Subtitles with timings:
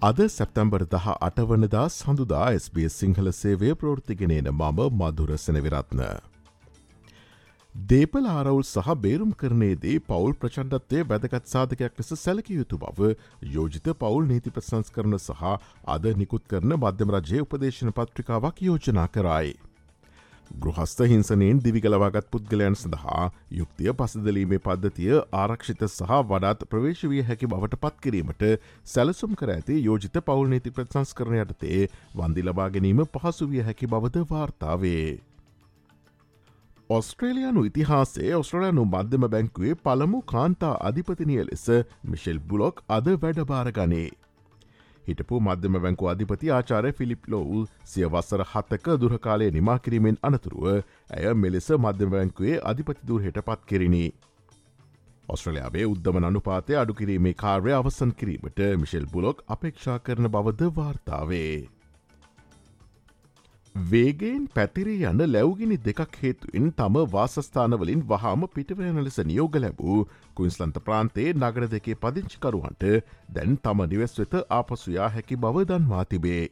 [0.00, 6.02] අද සැප්තැම්බර් දහ අටවනදා සඳුදා SBS සිංහල සේවය ප්‍රෘතිගෙනන මම මදුරසන විරත්න.
[7.74, 13.10] දේපල ආරවුල් සහ බේරුම් කරනයේදී පවුල් ප්‍රචන්ඩත්වය වැදගත් සාධකයක් ලෙස සැලක යුතු බව
[13.48, 15.42] යෝජිත පවුල් නීති ප්‍රසංස් කරන සහ
[15.88, 19.52] අද නිකුත් කරන මධ්‍යම රජය උපදේශන පත්‍රිකාවක් යෝජනා කරයි.
[20.56, 28.44] ගෘහස්ත හිංසනයෙන් දිවිගලවාගත් පුද්ගලයන් සඳහා යුක්තිය පසදලීමේ පද්ධතිය ආරක්ෂිත සහ වඩාත් ප්‍රවේශවිය හැකි බවට පත්කිරීමට
[28.86, 31.80] සැලසුම් කර ඇති යෝජිත පවුල් නීති ප්‍රසංස් කරන යටතේ
[32.14, 35.20] වන්දි ලබා ගැනීම පහසුවිය හැකි බවද වාර්තාවේ.
[36.90, 41.66] ඔස්ට්‍රේලයානු ඉතිහාසේ ඔස්ට්‍රලයානු මධ්‍යම බැංකුවේ පළමු කාන්තා අධිපතිනිය ලෙස
[42.04, 44.08] මිෂෙල් බුලොක් අද වැඩබාර ගනේ.
[45.08, 51.68] හිටපු මධ්‍යම බැංකු අධිපති ආචාරය ෆිලිප් ලෝවල් සිය වස්සර හත්තක දුරකාලය නිමාකිරීමෙන් අනතුරුව ඇය මෙලෙස
[51.78, 54.04] මධ්‍යම බැංකුවේ අධිපතිදුරහට පත් කෙරිණි.
[55.28, 61.77] ඔස්ට්‍රලයාාවේ උද්ධම අනුපාතය අඩුකිරීමේ කාර්ය අවසන් කිරීමට මිෂෙල් බුලොක් අපේක්ෂා කරන බවද වාර්තාවේ.
[63.80, 69.98] වේගෙන් පැතිරී යන්න ලැව්ගිනි දෙකක් හේතුවෙන් තම වාසස්ථානවලින් වහාම පිටවයන ලෙස නියෝග ලැබූ
[70.34, 72.86] කුයින්ස්ලන්ත ප්‍රාන්තයේ නගර දෙකේ පදිංචිකරුවන්ට
[73.30, 76.48] දැන් තම නිවෙස් වෙත ආපසුයා හැකි බව දන්වා තිබේ.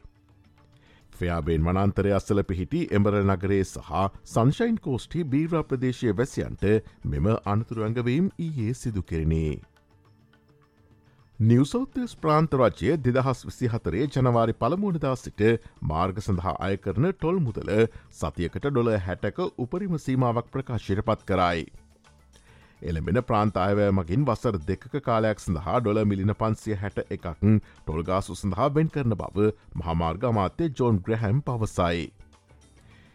[1.12, 3.90] ෆයාබේන් වනන්තරය අස්සල පිහිටි එමර නගරේ සහ
[4.26, 6.64] සංශයින් කෝස්ටි බීරා ප්‍රදේශය වැසියන්ට
[7.06, 9.02] මෙම අනතුරුවංගවීම් ඊයේ සිදු
[11.36, 11.56] කෙරනේ.
[11.56, 15.42] නිවසෞතස් ප්‍රාන්තරජය දෙදහස් විසි හතරේ ජනවාරි පළමුුණදා සිට
[15.82, 21.66] මාර්ග සඳහා අය කරන ටොල් මුදල සතියකට ඩොල හැටක උපරිම සීමාවක් ප්‍රකාශයට පත් කරයි.
[22.82, 27.26] එළඹෙන ප්‍රාන්තායවය මගින් වසර දෙක කාලයක් සඳහා ඩොල මිලින පන්සිය හැට එකක්
[27.84, 32.12] ටොල්ගාසු සඳහා වෙන් කරන බව මහමාර්ග අමාත්‍ය ජෝන් ග්‍රහැම් පවසයි.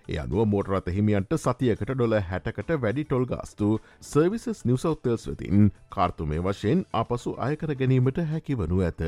[0.07, 3.69] ඒ අනුව මෝටරත හිමියන්ට සතියකට ඩොල හැටකට වැඩි ටොල් ගාස්තු
[4.03, 9.01] සර්විසස් නිවසෞතල්ස් වෙතින් කාර්තුමය වශයෙන් අපසු අයකර ගැනීමට හැකිවනු ඇත.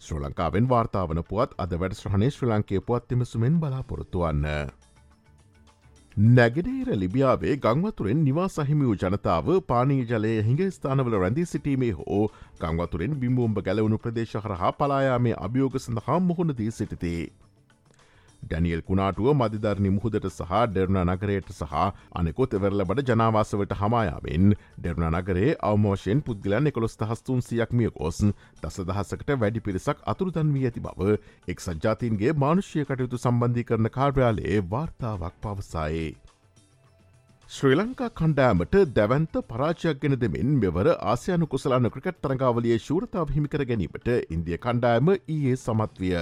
[0.00, 4.48] ශ්‍ර ලංකාවෙන් වාර්තාාවන පුවත් අද වැඩ ශ්‍රහණය ශ්‍ර ලංකේ පුවත්තිමසුමෙන් බලාපොරොත්තුවන්න.
[6.16, 12.20] නැගෙනේර ලිබියාවේ ගංවතුරෙන් නිවා සහිමි වූ ජනතාව පානී ජලය හිඟ ස්ථානවල රැඳී සිටීමේ හෝ
[12.60, 17.24] ගංවතුරෙන් බිම්බෝම්භ ගැලවුණු ප්‍රදේශ හරහා පලායාමේ අභියෝග සඳහා මුහුණදී සිටිතේ.
[18.44, 21.74] ඩැනියල් කුණාටුව මධධරණි මුහුදට සහ ඩෙරුණ නගරයට සහ
[22.14, 28.20] අනෙකොත් එවරල බට ජනාවාසවට හමායාවෙන් ඩෙරුණ නගරේ අවමෝෂයෙන් පුද්ගලන් එකොළොස් දහස්තුන් සියක් මිය ගොස්
[28.62, 31.16] දස දහසකට වැඩි පිරිසක් අතුරුදන් වී ඇති බව
[31.48, 36.12] එක් සජාතීන්ගේ මානුෂ්‍යය කටයුතු සම්බන්ධි කරන කාර්යාලයේ වාර්තාවක් පවසායේ.
[37.50, 44.08] ශ්‍රී ලංකා කණ්ඩෑමට දැවන්ත පරාජයක් ගෙන දෙමින් මෙවර ආසියනු කුසලාන ක්‍රිකට් තරඟාවලිය ශූරතාව හිමිකර ගැනීමට
[44.30, 46.16] ඉන්දිය කණ්ඩෑම ඊයේ සමත්විය.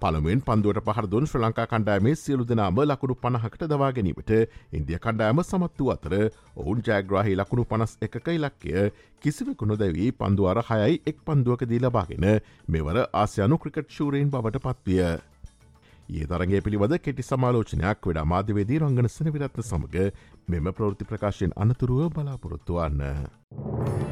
[0.00, 4.30] පළමුුවෙන් පන්දුවට පහරදුන් ශ්‍ර ලංකා කණ්ඩෑමේ සියලු දෙනාම ලකුණු පණහකට දවා ගැනීමට
[4.72, 6.14] ඉන්දිය කණ්ඩෑම සමත් වූ අතර
[6.56, 8.84] ඔවුන් ජෑග්‍රහහි ලකුණු පනස් එකක ඉලක්කය
[9.22, 12.28] කිසිවෙකුණු දැවී පන්දුවර හයයි එක් පන්දුවක දී ලබාගෙන
[12.68, 15.02] මෙවර ආසියනු ක්‍රිකට් ශූරයෙන් බවට පත්විය.
[16.10, 19.98] ඒ තරගේ පිළිබඳ කෙටි සමාලෝචනයක් වෙඩ මාධ්‍යවේදී රංගන සන විරත්න සමඟ
[20.48, 24.07] මෙම ප්‍රෘති ප්‍රකාශයෙන් අනතුරුව බලාපොරොත්තුවන්න.